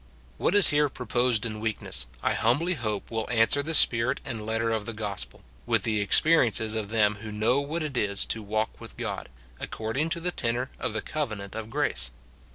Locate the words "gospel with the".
4.95-6.01